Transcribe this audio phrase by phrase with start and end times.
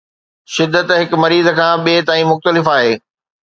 [0.53, 2.93] شدت هڪ مريض کان ٻئي تائين مختلف آهي